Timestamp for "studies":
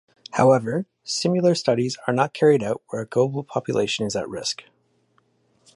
1.53-1.95